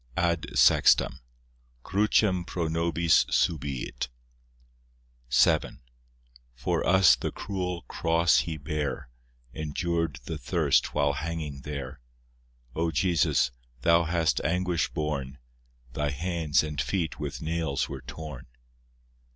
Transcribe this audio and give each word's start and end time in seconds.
(AD 0.17 0.57
SEXTAM) 0.57 1.19
(Crucem 1.83 2.43
pro 2.43 2.67
nobis 2.67 3.23
subiit) 3.25 4.07
VII 5.29 5.77
For 6.55 6.83
us 6.83 7.15
the 7.15 7.29
cruel 7.31 7.83
cross 7.83 8.39
He 8.39 8.57
bare, 8.57 9.11
Endured 9.53 10.19
the 10.25 10.39
thirst 10.39 10.95
while 10.95 11.13
hanging 11.13 11.61
there— 11.61 12.01
O 12.73 12.89
Jesus! 12.89 13.51
Thou 13.81 14.05
hast 14.05 14.41
anguish 14.43 14.89
borne, 14.89 15.37
Thy 15.93 16.09
hands 16.09 16.63
and 16.63 16.81
feet 16.81 17.19
with 17.19 17.43
nails 17.43 17.87
were 17.87 18.01
torn. 18.01 18.47